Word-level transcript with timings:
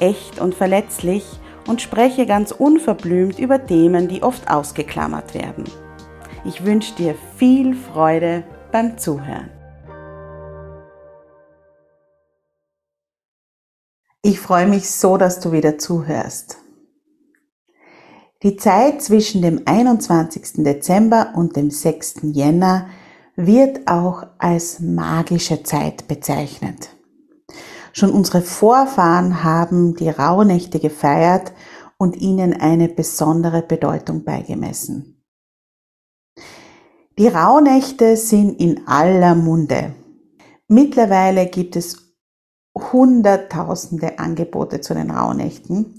echt 0.00 0.40
und 0.40 0.54
verletzlich 0.54 1.24
und 1.66 1.82
spreche 1.82 2.26
ganz 2.26 2.52
unverblümt 2.52 3.38
über 3.38 3.64
Themen, 3.66 4.08
die 4.08 4.22
oft 4.22 4.50
ausgeklammert 4.50 5.34
werden. 5.34 5.64
Ich 6.44 6.64
wünsche 6.64 6.94
dir 6.94 7.14
viel 7.36 7.74
Freude 7.74 8.44
beim 8.72 8.98
Zuhören. 8.98 9.50
Ich 14.22 14.40
freue 14.40 14.66
mich 14.66 14.90
so, 14.90 15.16
dass 15.16 15.40
du 15.40 15.52
wieder 15.52 15.78
zuhörst. 15.78 16.58
Die 18.42 18.56
Zeit 18.56 19.00
zwischen 19.02 19.40
dem 19.40 19.62
21. 19.64 20.64
Dezember 20.64 21.32
und 21.36 21.56
dem 21.56 21.70
6. 21.70 22.16
Jänner 22.22 22.88
wird 23.34 23.88
auch 23.88 24.26
als 24.38 24.80
magische 24.80 25.62
Zeit 25.62 26.06
bezeichnet. 26.08 26.90
Schon 27.98 28.10
unsere 28.10 28.42
Vorfahren 28.42 29.42
haben 29.42 29.94
die 29.94 30.10
Rauhnächte 30.10 30.80
gefeiert 30.80 31.54
und 31.96 32.14
ihnen 32.16 32.52
eine 32.52 32.90
besondere 32.90 33.62
Bedeutung 33.62 34.22
beigemessen. 34.22 35.24
Die 37.18 37.28
Rauhnächte 37.28 38.18
sind 38.18 38.60
in 38.60 38.86
aller 38.86 39.34
Munde. 39.34 39.94
Mittlerweile 40.68 41.46
gibt 41.46 41.74
es 41.74 42.14
hunderttausende 42.76 44.18
Angebote 44.18 44.82
zu 44.82 44.92
den 44.92 45.10
Rauhnächten. 45.10 45.98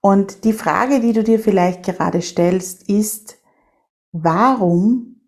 Und 0.00 0.44
die 0.44 0.54
Frage, 0.54 1.00
die 1.00 1.12
du 1.12 1.22
dir 1.22 1.38
vielleicht 1.38 1.82
gerade 1.82 2.22
stellst, 2.22 2.88
ist, 2.88 3.36
warum 4.12 5.20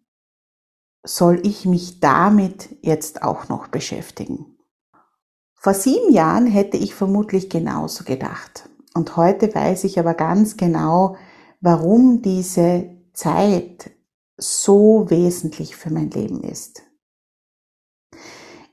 soll 1.04 1.46
ich 1.46 1.66
mich 1.66 2.00
damit 2.00 2.78
jetzt 2.80 3.22
auch 3.22 3.50
noch 3.50 3.68
beschäftigen? 3.68 4.56
Vor 5.62 5.74
sieben 5.74 6.10
Jahren 6.10 6.46
hätte 6.46 6.78
ich 6.78 6.94
vermutlich 6.94 7.50
genauso 7.50 8.04
gedacht. 8.04 8.70
Und 8.94 9.18
heute 9.18 9.54
weiß 9.54 9.84
ich 9.84 9.98
aber 9.98 10.14
ganz 10.14 10.56
genau, 10.56 11.16
warum 11.60 12.22
diese 12.22 12.88
Zeit 13.12 13.90
so 14.38 15.10
wesentlich 15.10 15.76
für 15.76 15.90
mein 15.90 16.08
Leben 16.08 16.42
ist. 16.42 16.82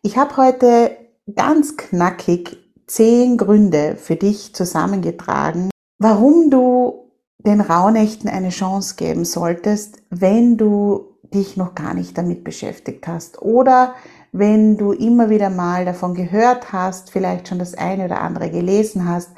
Ich 0.02 0.17
habe 0.17 0.38
heute 0.38 0.95
ganz 1.36 1.75
knackig 1.75 2.55
zehn 2.87 3.36
Gründe 3.36 3.98
für 3.98 4.15
dich 4.15 4.55
zusammengetragen, 4.55 5.69
warum 5.99 6.49
du 6.49 7.11
den 7.39 7.59
Rauhnächten 7.59 8.30
eine 8.30 8.49
Chance 8.49 8.95
geben 8.95 9.25
solltest, 9.25 9.98
wenn 10.09 10.55
du 10.55 11.17
dich 11.33 11.58
noch 11.58 11.75
gar 11.75 11.93
nicht 11.93 12.17
damit 12.17 12.45
beschäftigt 12.45 13.08
hast 13.09 13.42
oder 13.42 13.93
wenn 14.32 14.77
du 14.77 14.92
immer 14.92 15.30
wieder 15.30 15.49
mal 15.49 15.86
davon 15.86 16.14
gehört 16.14 16.71
hast, 16.71 17.10
vielleicht 17.11 17.48
schon 17.48 17.60
das 17.60 17.73
eine 17.73 18.05
oder 18.05 18.21
andere 18.21 18.49
gelesen 18.49 19.08
hast, 19.08 19.32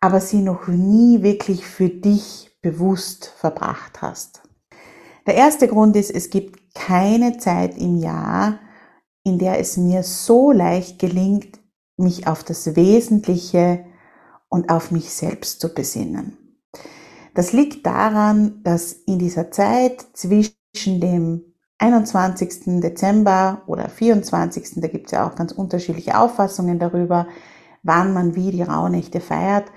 aber 0.00 0.20
sie 0.20 0.42
noch 0.42 0.68
nie 0.68 1.22
wirklich 1.22 1.66
für 1.66 1.88
dich 1.88 2.56
bewusst 2.62 3.32
verbracht 3.36 4.02
hast. 4.02 4.42
Der 5.26 5.34
erste 5.34 5.68
Grund 5.68 5.96
ist, 5.96 6.10
es 6.10 6.30
gibt 6.30 6.74
keine 6.74 7.38
Zeit 7.38 7.76
im 7.76 7.98
Jahr, 7.98 8.60
in 9.24 9.38
der 9.38 9.58
es 9.58 9.76
mir 9.76 10.02
so 10.02 10.52
leicht 10.52 10.98
gelingt, 10.98 11.58
mich 11.96 12.26
auf 12.26 12.44
das 12.44 12.76
Wesentliche 12.76 13.84
und 14.48 14.70
auf 14.70 14.90
mich 14.90 15.10
selbst 15.10 15.60
zu 15.60 15.74
besinnen. 15.74 16.38
Das 17.34 17.52
liegt 17.52 17.86
daran, 17.86 18.62
dass 18.64 18.92
in 18.92 19.18
dieser 19.18 19.50
Zeit 19.50 20.04
zwischen 20.12 20.56
dem 21.00 21.47
21. 21.78 22.80
Dezember 22.80 23.62
oder 23.66 23.88
24. 23.88 24.80
Da 24.80 24.88
gibt 24.88 25.06
es 25.06 25.12
ja 25.12 25.26
auch 25.26 25.36
ganz 25.36 25.52
unterschiedliche 25.52 26.18
Auffassungen 26.18 26.78
darüber, 26.78 27.28
wann 27.82 28.12
man 28.12 28.34
wie 28.34 28.50
die 28.50 28.62
Rauhnächte 28.62 29.20
feiert. 29.20 29.70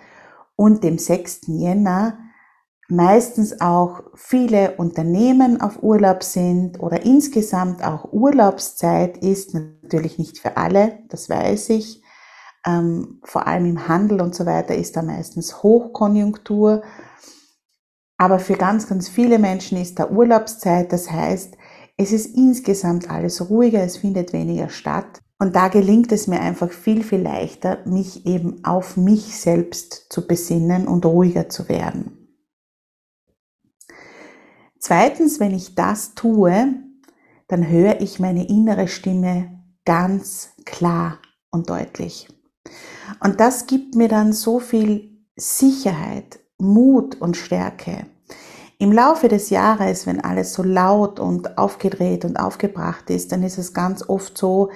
Und 0.55 0.83
dem 0.83 0.97
6. 0.97 1.41
Jänner 1.47 2.17
meistens 2.91 3.61
auch 3.61 4.03
viele 4.15 4.71
Unternehmen 4.71 5.61
auf 5.61 5.81
Urlaub 5.81 6.23
sind 6.23 6.79
oder 6.81 7.05
insgesamt 7.05 7.83
auch 7.83 8.11
Urlaubszeit 8.11 9.17
ist, 9.17 9.53
natürlich 9.53 10.17
nicht 10.17 10.39
für 10.39 10.57
alle, 10.57 10.99
das 11.07 11.29
weiß 11.29 11.69
ich. 11.69 12.03
Ähm, 12.65 13.21
vor 13.23 13.47
allem 13.47 13.65
im 13.65 13.87
Handel 13.87 14.21
und 14.21 14.35
so 14.35 14.45
weiter 14.45 14.75
ist 14.75 14.97
da 14.97 15.01
meistens 15.01 15.63
Hochkonjunktur. 15.63 16.83
Aber 18.17 18.37
für 18.37 18.55
ganz, 18.55 18.87
ganz 18.87 19.09
viele 19.09 19.39
Menschen 19.39 19.79
ist 19.79 19.97
da 19.97 20.09
Urlaubszeit. 20.09 20.91
Das 20.91 21.09
heißt, 21.09 21.57
es 21.97 22.11
ist 22.11 22.35
insgesamt 22.35 23.09
alles 23.09 23.49
ruhiger, 23.49 23.83
es 23.83 23.97
findet 23.97 24.33
weniger 24.33 24.69
statt. 24.69 25.21
Und 25.39 25.55
da 25.55 25.69
gelingt 25.69 26.11
es 26.11 26.27
mir 26.27 26.39
einfach 26.39 26.71
viel, 26.71 27.03
viel 27.03 27.21
leichter, 27.21 27.79
mich 27.85 28.25
eben 28.25 28.63
auf 28.63 28.95
mich 28.95 29.39
selbst 29.39 30.07
zu 30.11 30.27
besinnen 30.27 30.87
und 30.87 31.05
ruhiger 31.05 31.49
zu 31.49 31.67
werden. 31.67 32.21
Zweitens, 34.79 35.39
wenn 35.39 35.53
ich 35.53 35.75
das 35.75 36.15
tue, 36.15 36.75
dann 37.47 37.67
höre 37.67 38.01
ich 38.01 38.19
meine 38.19 38.47
innere 38.47 38.87
Stimme 38.87 39.63
ganz 39.85 40.51
klar 40.65 41.19
und 41.49 41.69
deutlich. 41.69 42.27
Und 43.19 43.39
das 43.39 43.67
gibt 43.67 43.95
mir 43.95 44.07
dann 44.07 44.33
so 44.33 44.59
viel 44.59 45.25
Sicherheit, 45.35 46.39
Mut 46.59 47.19
und 47.19 47.35
Stärke. 47.35 48.05
Im 48.81 48.91
Laufe 48.91 49.27
des 49.27 49.51
Jahres, 49.51 50.07
wenn 50.07 50.21
alles 50.21 50.53
so 50.53 50.63
laut 50.63 51.19
und 51.19 51.59
aufgedreht 51.59 52.25
und 52.25 52.37
aufgebracht 52.37 53.11
ist, 53.11 53.31
dann 53.31 53.43
ist 53.43 53.59
es 53.59 53.75
ganz 53.75 54.09
oft 54.09 54.35
so, 54.35 54.71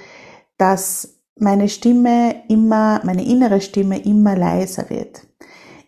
dass 0.58 1.18
meine 1.36 1.68
Stimme 1.68 2.44
immer, 2.48 3.00
meine 3.02 3.26
innere 3.26 3.60
Stimme 3.60 3.98
immer 3.98 4.36
leiser 4.36 4.90
wird. 4.90 5.26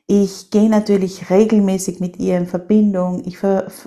Ich 0.08 0.50
gehe 0.50 0.68
natürlich 0.68 1.30
regelmäßig 1.30 2.00
mit 2.00 2.18
ihr 2.18 2.38
in 2.38 2.46
Verbindung. 2.46 3.22
Ich, 3.24 3.38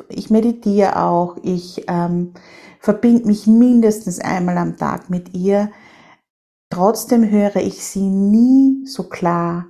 ich 0.08 0.30
meditiere 0.30 1.04
auch. 1.04 1.36
Ich 1.44 1.84
ähm, 1.90 2.34
verbinde 2.80 3.28
mich 3.28 3.48
mindestens 3.48 4.22
einmal 4.22 4.58
am 4.58 4.78
Tag 4.78 5.10
mit 5.10 5.34
ihr. 5.34 5.72
Trotzdem 6.70 7.30
höre 7.30 7.58
ich 7.58 7.84
sie 7.84 8.08
nie 8.08 8.86
so 8.86 9.10
klar 9.10 9.66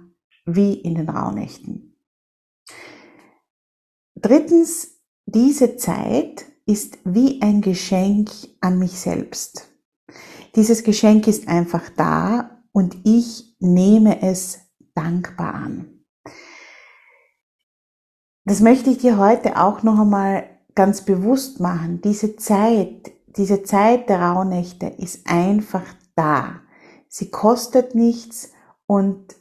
wie 0.46 0.76
in 0.76 0.94
den 0.94 1.10
Rauhnächten. 1.10 1.91
Drittens, 4.22 5.00
diese 5.26 5.78
Zeit 5.78 6.46
ist 6.66 7.00
wie 7.04 7.42
ein 7.42 7.62
Geschenk 7.62 8.30
an 8.60 8.78
mich 8.78 9.00
selbst. 9.00 9.68
Dieses 10.56 10.84
Geschenk 10.84 11.28
ist 11.28 11.48
einfach 11.48 11.90
da 11.98 12.62
und 12.72 12.98
ich 13.04 13.56
nehme 13.60 14.22
es 14.22 14.60
dankbar 14.94 15.56
an. 15.56 16.04
Das 18.46 18.60
möchte 18.60 18.90
ich 18.92 19.00
dir 19.00 19.18
heute 19.18 19.60
auch 19.60 19.82
noch 19.82 20.00
einmal 20.00 20.44
ganz 20.76 21.02
bewusst 21.02 21.60
machen. 21.60 22.02
Diese 22.02 22.36
Zeit, 22.36 23.12
diese 23.38 23.64
Zeit 23.64 24.10
der 24.10 24.22
Rauhnächte 24.22 24.88
ist 24.88 25.28
einfach 25.28 25.86
da. 26.16 26.60
Sie 27.08 27.32
kostet 27.32 27.96
nichts 27.96 28.52
und 28.86 29.36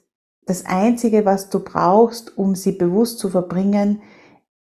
das 0.46 0.64
Einzige, 0.64 1.24
was 1.24 1.50
du 1.50 1.60
brauchst, 1.60 2.36
um 2.36 2.54
sie 2.54 2.72
bewusst 2.72 3.18
zu 3.18 3.28
verbringen, 3.28 4.02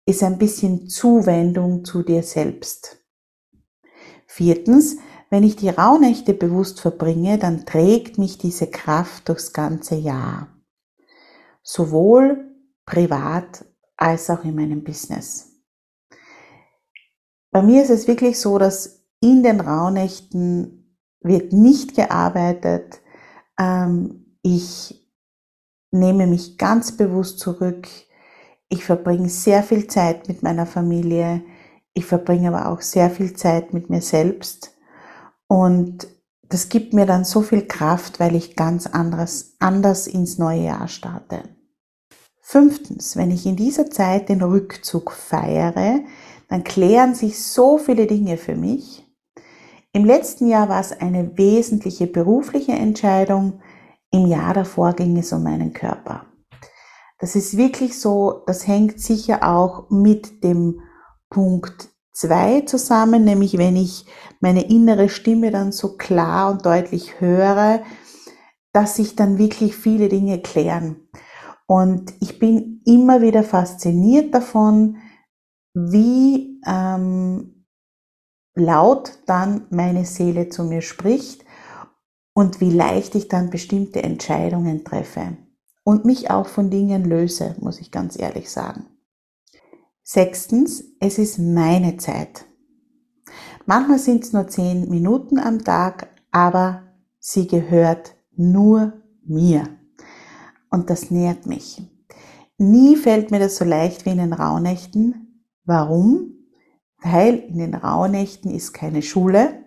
ist 0.07 0.23
ein 0.23 0.37
bisschen 0.37 0.87
Zuwendung 0.87 1.83
zu 1.83 2.01
dir 2.01 2.23
selbst. 2.23 3.05
Viertens, 4.25 4.97
wenn 5.29 5.43
ich 5.43 5.57
die 5.57 5.69
Rauhnächte 5.69 6.33
bewusst 6.33 6.79
verbringe, 6.79 7.37
dann 7.37 7.65
trägt 7.65 8.17
mich 8.17 8.37
diese 8.37 8.67
Kraft 8.67 9.27
durchs 9.27 9.51
ganze 9.51 9.95
Jahr. 9.95 10.47
Sowohl 11.61 12.55
privat 12.85 13.65
als 13.97 14.29
auch 14.29 14.45
in 14.45 14.55
meinem 14.55 14.85
Business. 14.85 15.61
Bei 17.51 17.61
mir 17.61 17.83
ist 17.83 17.89
es 17.89 18.07
wirklich 18.07 18.39
so, 18.39 18.57
dass 18.57 19.05
in 19.19 19.43
den 19.43 19.59
Rauhnächten 19.59 20.97
wird 21.19 21.51
nicht 21.51 21.95
gearbeitet. 21.95 23.01
Ähm, 23.59 24.37
ich 24.41 25.05
nehme 25.91 26.27
mich 26.27 26.57
ganz 26.57 26.95
bewusst 26.95 27.39
zurück. 27.39 27.89
Ich 28.69 28.83
verbringe 28.83 29.29
sehr 29.29 29.63
viel 29.63 29.87
Zeit 29.87 30.27
mit 30.27 30.43
meiner 30.43 30.65
Familie. 30.65 31.43
Ich 31.93 32.05
verbringe 32.05 32.49
aber 32.49 32.69
auch 32.69 32.81
sehr 32.81 33.09
viel 33.09 33.33
Zeit 33.33 33.73
mit 33.73 33.89
mir 33.89 34.01
selbst. 34.01 34.75
Und 35.47 36.07
das 36.49 36.69
gibt 36.69 36.93
mir 36.93 37.05
dann 37.05 37.25
so 37.25 37.41
viel 37.41 37.67
Kraft, 37.67 38.19
weil 38.19 38.35
ich 38.35 38.55
ganz 38.55 38.87
anderes, 38.87 39.55
anders 39.59 40.07
ins 40.07 40.37
neue 40.37 40.63
Jahr 40.63 40.87
starte. 40.87 41.43
Fünftens, 42.41 43.17
wenn 43.17 43.31
ich 43.31 43.45
in 43.45 43.57
dieser 43.57 43.89
Zeit 43.89 44.29
den 44.29 44.41
Rückzug 44.41 45.11
feiere, 45.11 45.99
dann 46.47 46.63
klären 46.63 47.15
sich 47.15 47.43
so 47.43 47.77
viele 47.77 48.07
Dinge 48.07 48.37
für 48.37 48.55
mich. 48.55 49.05
Im 49.91 50.05
letzten 50.05 50.47
Jahr 50.47 50.69
war 50.69 50.79
es 50.79 50.91
eine 50.91 51.37
wesentliche 51.37 52.07
berufliche 52.07 52.73
Entscheidung. 52.73 53.59
Im 54.11 54.27
Jahr 54.27 54.53
davor 54.53 54.93
ging 54.93 55.17
es 55.17 55.33
um 55.33 55.43
meinen 55.43 55.73
Körper. 55.73 56.26
Das 57.19 57.35
ist 57.35 57.57
wirklich 57.57 57.99
so, 57.99 58.43
das 58.45 58.67
hängt 58.67 58.99
sicher 58.99 59.43
auch 59.43 59.89
mit 59.89 60.43
dem 60.43 60.81
Punkt 61.29 61.89
zwei 62.13 62.61
zusammen, 62.61 63.23
nämlich 63.23 63.57
wenn 63.57 63.75
ich 63.75 64.05
meine 64.39 64.69
innere 64.69 65.09
Stimme 65.09 65.51
dann 65.51 65.71
so 65.71 65.97
klar 65.97 66.51
und 66.51 66.65
deutlich 66.65 67.19
höre, 67.19 67.81
dass 68.71 68.95
sich 68.95 69.15
dann 69.15 69.37
wirklich 69.37 69.75
viele 69.75 70.09
Dinge 70.09 70.41
klären. 70.41 71.09
Und 71.65 72.13
ich 72.19 72.39
bin 72.39 72.81
immer 72.85 73.21
wieder 73.21 73.43
fasziniert 73.43 74.33
davon, 74.33 74.97
wie 75.73 76.61
ähm, 76.65 77.65
laut 78.55 79.19
dann 79.25 79.67
meine 79.69 80.05
Seele 80.05 80.49
zu 80.49 80.63
mir 80.63 80.81
spricht 80.81 81.43
und 82.33 82.61
wie 82.61 82.71
leicht 82.71 83.15
ich 83.15 83.27
dann 83.27 83.49
bestimmte 83.49 84.01
Entscheidungen 84.03 84.85
treffe 84.85 85.37
und 85.87 86.03
mich 86.03 86.29
auch 86.29 86.47
von 86.47 86.69
Dingen 86.69 87.05
löse, 87.05 87.55
muss 87.61 87.79
ich 87.79 87.91
ganz 87.91 88.19
ehrlich 88.19 88.51
sagen. 88.51 88.87
Sechstens, 90.03 90.83
es 90.99 91.17
ist 91.17 91.39
meine 91.39 91.95
Zeit. 91.95 92.43
Manchmal 93.65 93.97
sind 93.97 94.25
es 94.25 94.33
nur 94.33 94.49
zehn 94.49 94.89
Minuten 94.89 95.39
am 95.39 95.63
Tag, 95.63 96.09
aber 96.29 96.83
sie 97.19 97.47
gehört 97.47 98.17
nur 98.35 99.01
mir. 99.25 99.63
Und 100.69 100.89
das 100.89 101.09
nährt 101.09 101.45
mich. 101.45 101.81
Nie 102.57 102.97
fällt 102.97 103.31
mir 103.31 103.39
das 103.39 103.55
so 103.55 103.63
leicht 103.63 104.05
wie 104.05 104.09
in 104.09 104.17
den 104.17 104.33
Rauhnächten. 104.33 105.45
Warum? 105.63 106.33
Weil 107.01 107.35
in 107.35 107.59
den 107.59 107.75
Rauhnächten 107.75 108.51
ist 108.51 108.73
keine 108.73 109.01
Schule. 109.01 109.63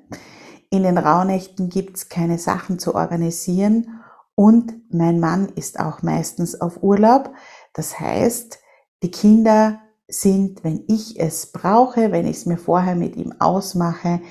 In 0.69 0.82
den 0.82 0.99
Rauhnächten 0.99 1.70
gibt's 1.70 2.11
keine 2.11 2.37
Sachen 2.37 2.78
zu 2.78 2.94
organisieren 2.94 4.00
und 4.40 4.90
mein 4.90 5.20
Mann 5.20 5.50
ist 5.50 5.78
auch 5.78 6.00
meistens 6.00 6.58
auf 6.62 6.82
Urlaub. 6.82 7.34
Das 7.75 8.00
heißt, 8.00 8.58
die 9.02 9.10
Kinder 9.10 9.82
sind, 10.08 10.64
wenn 10.64 10.82
ich 10.88 11.20
es 11.20 11.52
brauche, 11.52 12.10
wenn 12.10 12.26
ich 12.26 12.38
es 12.38 12.46
mir 12.46 12.56
vorher 12.56 12.94
mit 12.94 13.16
ihm 13.16 13.34
ausmache, 13.38 14.22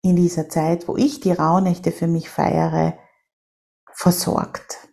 in 0.00 0.16
dieser 0.16 0.48
Zeit, 0.48 0.88
wo 0.88 0.96
ich 0.96 1.20
die 1.20 1.32
Rauhnächte 1.32 1.92
für 1.92 2.06
mich 2.06 2.30
feiere, 2.30 2.96
versorgt. 3.92 4.88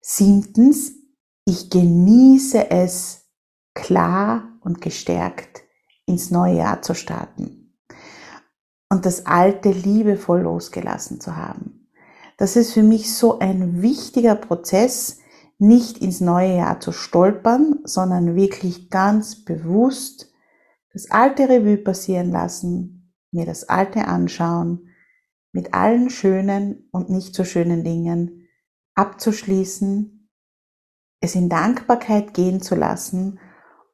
Siebtens, 0.00 0.94
ich 1.44 1.70
genieße 1.70 2.68
es, 2.72 3.28
klar 3.74 4.58
und 4.60 4.80
gestärkt 4.80 5.62
ins 6.04 6.32
neue 6.32 6.56
Jahr 6.56 6.82
zu 6.82 6.96
starten 6.96 7.78
und 8.88 9.06
das 9.06 9.24
Alte 9.24 9.70
liebevoll 9.70 10.40
losgelassen 10.40 11.20
zu 11.20 11.36
haben. 11.36 11.73
Das 12.36 12.56
ist 12.56 12.72
für 12.72 12.82
mich 12.82 13.14
so 13.14 13.38
ein 13.38 13.82
wichtiger 13.82 14.34
Prozess, 14.34 15.18
nicht 15.58 15.98
ins 15.98 16.20
neue 16.20 16.56
Jahr 16.56 16.80
zu 16.80 16.92
stolpern, 16.92 17.80
sondern 17.84 18.34
wirklich 18.34 18.90
ganz 18.90 19.44
bewusst 19.44 20.32
das 20.92 21.10
alte 21.10 21.48
Revue 21.48 21.76
passieren 21.76 22.30
lassen, 22.30 23.12
mir 23.30 23.46
das 23.46 23.68
alte 23.68 24.06
anschauen, 24.06 24.88
mit 25.52 25.74
allen 25.74 26.10
schönen 26.10 26.88
und 26.90 27.10
nicht 27.10 27.34
so 27.34 27.44
schönen 27.44 27.84
Dingen 27.84 28.48
abzuschließen, 28.94 30.28
es 31.20 31.34
in 31.34 31.48
Dankbarkeit 31.48 32.34
gehen 32.34 32.60
zu 32.60 32.74
lassen 32.74 33.38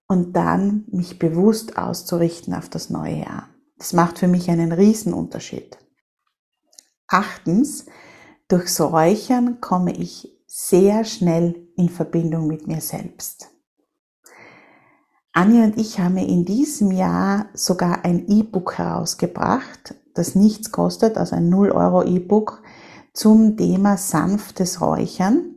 und 0.07 0.35
dann 0.35 0.85
mich 0.89 1.19
bewusst 1.19 1.79
auszurichten 1.79 2.55
auf 2.55 2.69
das 2.69 2.91
neue 2.91 3.21
Jahr. 3.21 3.49
Das 3.79 3.93
macht 3.93 4.19
für 4.19 4.29
mich 4.29 4.51
einen 4.51 4.73
Riesenunterschied. 4.73 5.79
Achtens, 7.07 7.87
durchs 8.51 8.81
Räuchern 8.81 9.61
komme 9.61 9.93
ich 9.93 10.37
sehr 10.47 11.05
schnell 11.05 11.69
in 11.77 11.89
Verbindung 11.89 12.49
mit 12.49 12.67
mir 12.67 12.81
selbst. 12.81 13.49
Anja 15.33 15.65
und 15.65 15.79
ich 15.79 16.01
haben 16.01 16.17
in 16.17 16.45
diesem 16.45 16.91
Jahr 16.91 17.47
sogar 17.55 18.05
ein 18.05 18.27
E-Book 18.27 18.79
herausgebracht, 18.79 19.95
das 20.15 20.35
nichts 20.35 20.73
kostet, 20.73 21.17
also 21.17 21.37
ein 21.37 21.49
0 21.49 21.71
Euro 21.71 22.03
E-Book 22.03 22.63
zum 23.15 23.57
Thema 23.57 23.97
sanftes 23.97 24.81
Räuchern, 24.81 25.55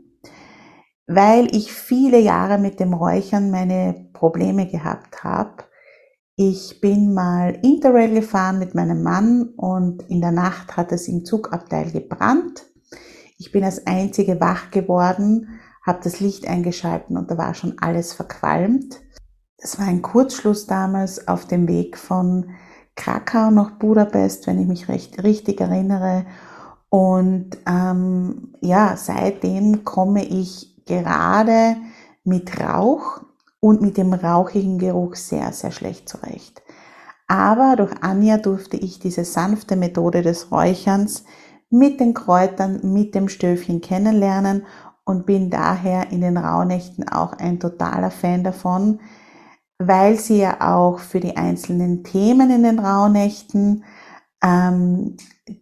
weil 1.07 1.53
ich 1.55 1.73
viele 1.73 2.19
Jahre 2.19 2.59
mit 2.59 2.79
dem 2.79 2.93
Räuchern 2.93 3.49
meine 3.49 4.09
Probleme 4.13 4.67
gehabt 4.67 5.23
habe. 5.23 5.63
Ich 6.35 6.79
bin 6.81 7.15
mal 7.15 7.57
Interrail 7.63 8.13
gefahren 8.13 8.59
mit 8.59 8.75
meinem 8.75 9.01
Mann 9.01 9.53
und 9.57 10.03
in 10.03 10.21
der 10.21 10.31
Nacht 10.31 10.77
hat 10.77 10.91
es 10.91 11.07
im 11.07 11.25
Zugabteil 11.25 11.91
gebrannt 11.91 12.72
ich 13.43 13.51
bin 13.51 13.65
als 13.65 13.85
einzige 13.87 14.39
wach 14.39 14.71
geworden, 14.71 15.59
habe 15.85 15.99
das 16.01 16.21
Licht 16.21 16.47
eingeschalten 16.47 17.17
und 17.17 17.29
da 17.29 17.37
war 17.37 17.53
schon 17.53 17.77
alles 17.77 18.13
verqualmt. 18.13 19.01
Das 19.57 19.77
war 19.77 19.85
ein 19.85 20.01
Kurzschluss 20.01 20.65
damals 20.65 21.27
auf 21.27 21.45
dem 21.45 21.67
Weg 21.67 21.97
von 21.97 22.51
Krakau 22.95 23.51
nach 23.51 23.71
Budapest, 23.71 24.47
wenn 24.47 24.61
ich 24.61 24.67
mich 24.67 24.87
recht, 24.87 25.21
richtig 25.23 25.59
erinnere. 25.59 26.25
Und 26.87 27.57
ähm, 27.67 28.53
ja, 28.61 28.95
seitdem 28.95 29.83
komme 29.83 30.23
ich 30.23 30.85
gerade 30.85 31.75
mit 32.23 32.61
Rauch 32.61 33.23
und 33.59 33.81
mit 33.81 33.97
dem 33.97 34.13
rauchigen 34.13 34.77
Geruch 34.77 35.15
sehr, 35.15 35.51
sehr 35.51 35.71
schlecht 35.71 36.07
zurecht. 36.07 36.61
Aber 37.27 37.75
durch 37.75 37.91
Anja 38.01 38.37
durfte 38.37 38.77
ich 38.77 38.99
diese 38.99 39.25
sanfte 39.25 39.75
Methode 39.75 40.21
des 40.21 40.49
Räucherns 40.49 41.25
mit 41.73 41.99
den 41.99 42.13
Kräutern, 42.13 42.93
mit 42.93 43.15
dem 43.15 43.27
Stöfchen 43.27 43.81
kennenlernen 43.81 44.67
und 45.05 45.25
bin 45.25 45.49
daher 45.49 46.11
in 46.11 46.21
den 46.21 46.37
Rauhnächten 46.37 47.09
auch 47.09 47.33
ein 47.33 47.59
totaler 47.59 48.11
Fan 48.11 48.43
davon, 48.43 48.99
weil 49.79 50.19
sie 50.19 50.37
ja 50.37 50.75
auch 50.75 50.99
für 50.99 51.19
die 51.19 51.35
einzelnen 51.35 52.03
Themen 52.03 52.51
in 52.51 52.61
den 52.61 52.77
Rauhnächten 52.77 53.83
ähm, 54.43 55.17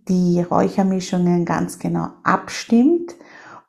die 0.09 0.41
Räuchermischungen 0.41 1.45
ganz 1.45 1.79
genau 1.79 2.09
abstimmt 2.23 3.15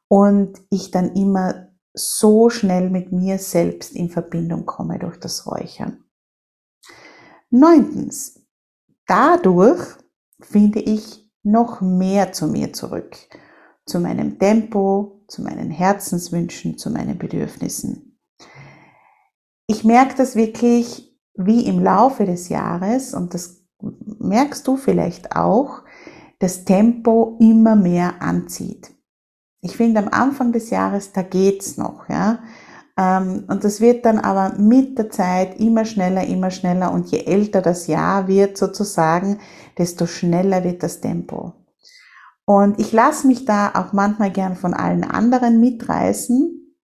und 0.08 0.60
ich 0.68 0.90
dann 0.90 1.14
immer 1.14 1.68
so 1.94 2.50
schnell 2.50 2.90
mit 2.90 3.12
mir 3.12 3.38
selbst 3.38 3.94
in 3.94 4.10
Verbindung 4.10 4.66
komme 4.66 4.98
durch 4.98 5.18
das 5.20 5.46
Räuchern. 5.46 6.02
Neuntens, 7.50 8.40
dadurch 9.06 9.80
finde 10.40 10.80
ich 10.80 11.21
noch 11.42 11.80
mehr 11.80 12.32
zu 12.32 12.46
mir 12.46 12.72
zurück, 12.72 13.16
zu 13.86 14.00
meinem 14.00 14.38
Tempo, 14.38 15.24
zu 15.28 15.42
meinen 15.42 15.70
Herzenswünschen, 15.70 16.78
zu 16.78 16.90
meinen 16.90 17.18
Bedürfnissen. 17.18 18.18
Ich 19.66 19.84
merke 19.84 20.14
das 20.16 20.36
wirklich 20.36 21.16
wie 21.34 21.66
im 21.66 21.82
Laufe 21.82 22.26
des 22.26 22.48
Jahres 22.48 23.14
und 23.14 23.34
das 23.34 23.64
merkst 23.80 24.66
du 24.66 24.76
vielleicht 24.76 25.34
auch, 25.34 25.82
das 26.38 26.64
Tempo 26.64 27.36
immer 27.40 27.76
mehr 27.76 28.20
anzieht. 28.20 28.90
Ich 29.60 29.76
finde 29.76 30.00
am 30.00 30.08
Anfang 30.08 30.52
des 30.52 30.70
Jahres, 30.70 31.12
da 31.12 31.22
geht's 31.22 31.76
noch, 31.76 32.08
ja. 32.08 32.40
Ähm, 32.96 33.44
und 33.48 33.64
das 33.64 33.80
wird 33.80 34.04
dann 34.04 34.18
aber 34.18 34.58
mit 34.58 34.98
der 34.98 35.10
Zeit 35.10 35.58
immer 35.58 35.84
schneller, 35.84 36.24
immer 36.24 36.50
schneller 36.50 36.92
und 36.92 37.10
je 37.10 37.24
älter 37.24 37.62
das 37.62 37.86
Jahr 37.86 38.28
wird 38.28 38.58
sozusagen, 38.58 39.38
desto 39.78 40.06
schneller 40.06 40.64
wird 40.64 40.82
das 40.82 41.00
Tempo. 41.00 41.54
Und 42.44 42.78
ich 42.78 42.92
lasse 42.92 43.26
mich 43.26 43.44
da 43.44 43.70
auch 43.74 43.92
manchmal 43.92 44.30
gern 44.30 44.56
von 44.56 44.74
allen 44.74 45.04
anderen 45.04 45.60
mitreißen 45.60 46.76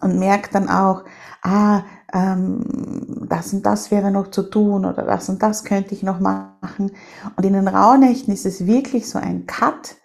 und 0.00 0.18
merke 0.18 0.50
dann 0.52 0.68
auch, 0.68 1.04
ah, 1.42 1.82
ähm, 2.12 3.26
das 3.28 3.52
und 3.52 3.64
das 3.64 3.90
wäre 3.90 4.10
noch 4.10 4.30
zu 4.30 4.42
tun 4.42 4.84
oder 4.84 5.04
das 5.04 5.28
und 5.28 5.42
das 5.42 5.64
könnte 5.64 5.94
ich 5.94 6.02
noch 6.02 6.20
machen. 6.20 6.92
Und 7.36 7.44
in 7.44 7.52
den 7.52 7.68
Rauhnächten 7.68 8.32
ist 8.32 8.46
es 8.46 8.66
wirklich 8.66 9.08
so 9.08 9.18
ein 9.18 9.46
Cut 9.46 9.96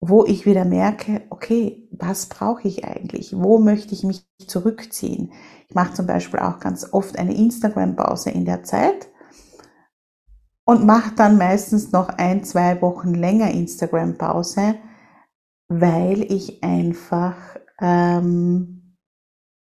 wo 0.00 0.24
ich 0.24 0.46
wieder 0.46 0.64
merke, 0.64 1.22
okay, 1.28 1.86
was 1.92 2.26
brauche 2.26 2.66
ich 2.66 2.84
eigentlich? 2.84 3.36
Wo 3.36 3.58
möchte 3.58 3.94
ich 3.94 4.02
mich 4.02 4.26
zurückziehen? 4.46 5.32
Ich 5.68 5.74
mache 5.74 5.94
zum 5.94 6.06
Beispiel 6.06 6.40
auch 6.40 6.58
ganz 6.58 6.92
oft 6.92 7.18
eine 7.18 7.36
Instagram-Pause 7.36 8.30
in 8.30 8.46
der 8.46 8.62
Zeit 8.62 9.08
und 10.64 10.86
mache 10.86 11.14
dann 11.14 11.36
meistens 11.36 11.92
noch 11.92 12.08
ein, 12.08 12.44
zwei 12.44 12.80
Wochen 12.80 13.14
länger 13.14 13.50
Instagram-Pause, 13.50 14.76
weil 15.68 16.22
ich 16.32 16.62
einfach 16.62 17.36
ähm, 17.80 18.96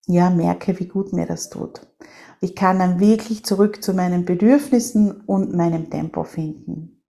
ja 0.06 0.30
merke, 0.30 0.78
wie 0.80 0.88
gut 0.88 1.12
mir 1.12 1.26
das 1.26 1.50
tut. 1.50 1.86
Ich 2.40 2.56
kann 2.56 2.78
dann 2.78 3.00
wirklich 3.00 3.44
zurück 3.44 3.84
zu 3.84 3.92
meinen 3.94 4.24
Bedürfnissen 4.24 5.20
und 5.20 5.54
meinem 5.54 5.90
Tempo 5.90 6.24
finden. 6.24 7.04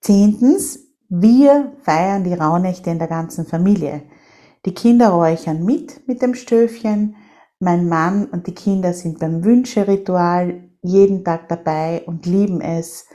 Zehntens, 0.00 0.89
wir 1.10 1.72
feiern 1.82 2.22
die 2.22 2.34
Rauhnächte 2.34 2.88
in 2.88 3.00
der 3.00 3.08
ganzen 3.08 3.44
Familie. 3.44 4.02
Die 4.64 4.74
Kinder 4.74 5.08
räuchern 5.08 5.64
mit 5.64 6.06
mit 6.06 6.22
dem 6.22 6.34
Stöfchen. 6.34 7.16
Mein 7.58 7.88
Mann 7.88 8.26
und 8.26 8.46
die 8.46 8.54
Kinder 8.54 8.92
sind 8.92 9.18
beim 9.18 9.44
Wünscheritual 9.44 10.70
jeden 10.82 11.24
Tag 11.24 11.48
dabei 11.48 12.04
und 12.06 12.26
lieben 12.26 12.60
es. 12.60 13.06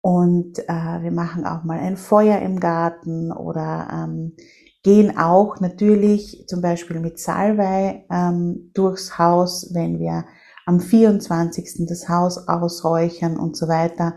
Und 0.00 0.60
äh, 0.60 1.02
wir 1.02 1.10
machen 1.10 1.44
auch 1.44 1.64
mal 1.64 1.80
ein 1.80 1.96
Feuer 1.96 2.38
im 2.38 2.60
Garten 2.60 3.32
oder 3.32 3.88
ähm, 3.92 4.36
gehen 4.84 5.18
auch 5.18 5.58
natürlich 5.58 6.44
zum 6.46 6.60
Beispiel 6.60 7.00
mit 7.00 7.18
Salbei 7.18 8.04
ähm, 8.12 8.70
durchs 8.74 9.18
Haus, 9.18 9.74
wenn 9.74 9.98
wir 9.98 10.24
am 10.66 10.78
24. 10.78 11.86
das 11.88 12.08
Haus 12.08 12.46
ausräuchern 12.46 13.36
und 13.36 13.56
so 13.56 13.66
weiter. 13.66 14.14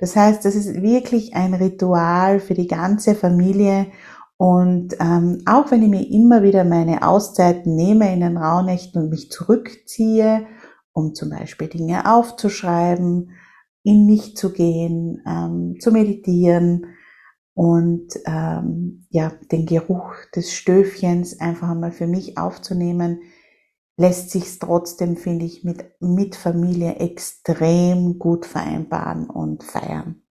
Das 0.00 0.16
heißt, 0.16 0.44
das 0.44 0.54
ist 0.54 0.82
wirklich 0.82 1.34
ein 1.34 1.54
Ritual 1.54 2.40
für 2.40 2.54
die 2.54 2.66
ganze 2.66 3.14
Familie. 3.14 3.86
Und 4.36 4.96
ähm, 4.98 5.42
auch 5.46 5.70
wenn 5.70 5.82
ich 5.82 5.90
mir 5.90 6.10
immer 6.10 6.42
wieder 6.42 6.64
meine 6.64 7.06
Auszeiten 7.06 7.76
nehme 7.76 8.12
in 8.12 8.20
den 8.20 8.38
Rauhnächten 8.38 9.02
und 9.02 9.10
mich 9.10 9.30
zurückziehe, 9.30 10.46
um 10.92 11.14
zum 11.14 11.30
Beispiel 11.30 11.68
Dinge 11.68 12.10
aufzuschreiben, 12.12 13.32
in 13.82 14.06
mich 14.06 14.36
zu 14.36 14.52
gehen, 14.52 15.22
ähm, 15.26 15.76
zu 15.80 15.92
meditieren, 15.92 16.86
und 17.60 18.14
ähm, 18.26 19.04
ja, 19.10 19.32
den 19.52 19.66
Geruch 19.66 20.14
des 20.34 20.52
Stöfchens 20.52 21.40
einfach 21.40 21.68
einmal 21.68 21.92
für 21.92 22.06
mich 22.06 22.38
aufzunehmen, 22.38 23.20
lässt 24.00 24.30
sich 24.30 24.58
trotzdem, 24.58 25.18
finde 25.18 25.44
ich, 25.44 25.62
mit, 25.62 25.84
mit 26.00 26.34
Familie 26.34 26.96
extrem 26.96 28.18
gut 28.18 28.46
vereinbaren 28.46 29.28
und 29.28 29.62
feiern. 29.62 30.22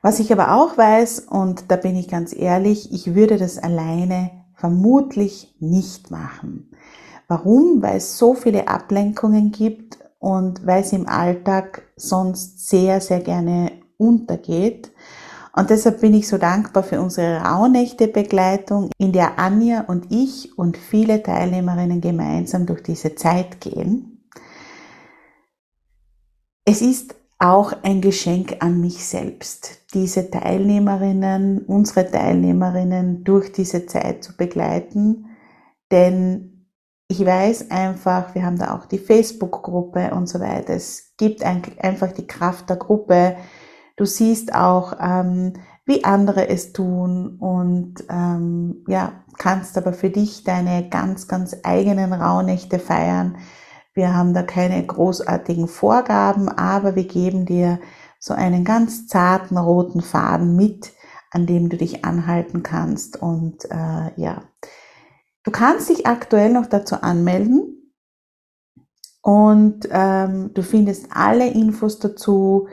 Was 0.00 0.20
ich 0.20 0.32
aber 0.32 0.54
auch 0.54 0.78
weiß, 0.78 1.26
und 1.28 1.70
da 1.70 1.76
bin 1.76 1.96
ich 1.96 2.08
ganz 2.08 2.34
ehrlich, 2.34 2.92
ich 2.92 3.14
würde 3.14 3.36
das 3.36 3.58
alleine 3.58 4.30
vermutlich 4.54 5.54
nicht 5.60 6.10
machen. 6.10 6.70
Warum? 7.28 7.82
Weil 7.82 7.98
es 7.98 8.16
so 8.16 8.32
viele 8.32 8.68
Ablenkungen 8.68 9.52
gibt 9.52 9.98
und 10.18 10.66
weil 10.66 10.82
es 10.82 10.94
im 10.94 11.06
Alltag 11.06 11.82
sonst 11.96 12.70
sehr, 12.70 13.02
sehr 13.02 13.20
gerne 13.20 13.72
untergeht. 13.98 14.92
Und 15.58 15.70
deshalb 15.70 16.02
bin 16.02 16.12
ich 16.12 16.28
so 16.28 16.36
dankbar 16.36 16.82
für 16.82 17.00
unsere 17.00 17.40
Rauhnächte-Begleitung, 17.40 18.90
in 18.98 19.12
der 19.12 19.38
Anja 19.38 19.84
und 19.86 20.12
ich 20.12 20.56
und 20.58 20.76
viele 20.76 21.22
Teilnehmerinnen 21.22 22.02
gemeinsam 22.02 22.66
durch 22.66 22.82
diese 22.82 23.14
Zeit 23.14 23.62
gehen. 23.62 24.28
Es 26.66 26.82
ist 26.82 27.14
auch 27.38 27.72
ein 27.82 28.02
Geschenk 28.02 28.56
an 28.60 28.82
mich 28.82 29.06
selbst, 29.06 29.80
diese 29.94 30.30
Teilnehmerinnen, 30.30 31.60
unsere 31.60 32.10
Teilnehmerinnen 32.10 33.24
durch 33.24 33.50
diese 33.50 33.86
Zeit 33.86 34.24
zu 34.24 34.36
begleiten, 34.36 35.26
denn 35.90 36.68
ich 37.08 37.24
weiß 37.24 37.70
einfach, 37.70 38.34
wir 38.34 38.44
haben 38.44 38.58
da 38.58 38.76
auch 38.76 38.84
die 38.84 38.98
Facebook-Gruppe 38.98 40.10
und 40.12 40.28
so 40.28 40.40
weiter. 40.40 40.74
Es 40.74 41.12
gibt 41.16 41.44
einfach 41.44 42.12
die 42.12 42.26
Kraft 42.26 42.68
der 42.68 42.76
Gruppe, 42.76 43.36
Du 43.96 44.04
siehst 44.04 44.54
auch, 44.54 44.94
ähm, 45.00 45.54
wie 45.86 46.04
andere 46.04 46.48
es 46.48 46.72
tun 46.72 47.36
und 47.38 48.04
ähm, 48.10 48.84
ja, 48.88 49.24
kannst 49.38 49.78
aber 49.78 49.92
für 49.92 50.10
dich 50.10 50.44
deine 50.44 50.88
ganz, 50.88 51.28
ganz 51.28 51.56
eigenen 51.62 52.12
Rauhnächte 52.12 52.78
feiern. 52.78 53.38
Wir 53.94 54.14
haben 54.14 54.34
da 54.34 54.42
keine 54.42 54.84
großartigen 54.84 55.68
Vorgaben, 55.68 56.48
aber 56.48 56.96
wir 56.96 57.06
geben 57.06 57.46
dir 57.46 57.78
so 58.18 58.34
einen 58.34 58.64
ganz 58.64 59.06
zarten 59.06 59.56
roten 59.56 60.02
Faden 60.02 60.56
mit, 60.56 60.92
an 61.30 61.46
dem 61.46 61.68
du 61.68 61.76
dich 61.76 62.04
anhalten 62.04 62.62
kannst. 62.62 63.22
Und 63.22 63.64
äh, 63.70 64.12
ja, 64.16 64.42
du 65.44 65.50
kannst 65.50 65.88
dich 65.88 66.06
aktuell 66.06 66.52
noch 66.52 66.66
dazu 66.66 66.96
anmelden 66.96 67.92
und 69.22 69.88
ähm, 69.90 70.52
du 70.52 70.62
findest 70.62 71.06
alle 71.10 71.48
Infos 71.48 71.98
dazu 71.98 72.68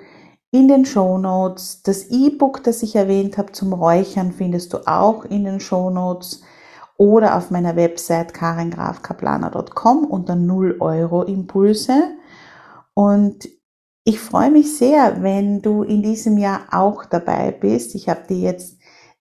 in 0.53 0.67
den 0.67 0.85
Show 0.85 1.17
Notes. 1.17 1.81
Das 1.81 2.11
E-Book, 2.11 2.63
das 2.63 2.83
ich 2.83 2.95
erwähnt 2.95 3.37
habe 3.39 3.51
zum 3.51 3.73
Räuchern, 3.73 4.31
findest 4.31 4.71
du 4.73 4.87
auch 4.87 5.25
in 5.25 5.45
den 5.45 5.59
Show 5.59 5.89
Notes 5.89 6.43
oder 6.95 7.35
auf 7.35 7.49
meiner 7.49 7.75
Website 7.75 8.35
karingrafkaplaner.com 8.35 10.05
unter 10.05 10.35
0 10.35 10.77
Euro 10.79 11.23
Impulse. 11.23 12.15
Und 12.93 13.49
ich 14.03 14.19
freue 14.19 14.51
mich 14.51 14.77
sehr, 14.77 15.23
wenn 15.23 15.63
du 15.63 15.81
in 15.81 16.03
diesem 16.03 16.37
Jahr 16.37 16.67
auch 16.69 17.05
dabei 17.05 17.51
bist. 17.51 17.95
Ich 17.95 18.07
habe 18.07 18.27
dir 18.29 18.37
jetzt 18.37 18.77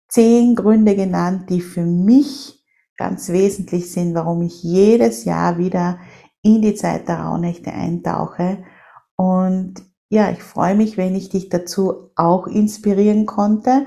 zehn 0.08 0.54
Gründe 0.54 0.94
genannt, 0.94 1.48
die 1.48 1.62
für 1.62 1.86
mich 1.86 2.62
ganz 2.98 3.30
wesentlich 3.30 3.90
sind, 3.90 4.14
warum 4.14 4.42
ich 4.42 4.62
jedes 4.62 5.24
Jahr 5.24 5.56
wieder 5.56 5.98
in 6.42 6.60
die 6.60 6.74
Zeit 6.74 7.08
der 7.08 7.20
Rauhnächte 7.20 7.72
eintauche. 7.72 8.64
Und 9.16 9.91
ja, 10.12 10.30
ich 10.30 10.42
freue 10.42 10.74
mich, 10.74 10.98
wenn 10.98 11.14
ich 11.14 11.30
dich 11.30 11.48
dazu 11.48 12.10
auch 12.16 12.46
inspirieren 12.46 13.24
konnte 13.24 13.86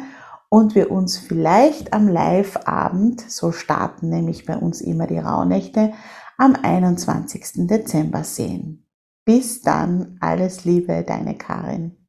und 0.50 0.74
wir 0.74 0.89
uns 0.89 1.20
vielleicht 1.20 1.94
am 1.94 2.08
Live-Abend, 2.08 3.22
so 3.22 3.51
starten 3.51 4.10
nämlich 4.10 4.44
bei 4.44 4.58
uns 4.58 4.82
immer 4.82 5.05
die 5.05 5.20
Rauhnächte, 5.20 5.94
am 6.39 6.55
21. 6.60 7.67
Dezember 7.67 8.24
sehen. 8.24 8.88
Bis 9.24 9.62
dann, 9.62 10.17
alles 10.20 10.65
Liebe, 10.65 11.03
deine 11.08 11.38
Karin. 11.38 12.05